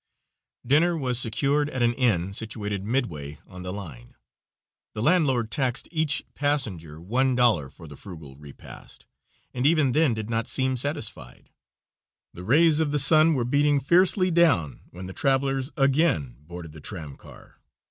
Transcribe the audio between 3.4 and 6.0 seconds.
on the line. The landlord taxed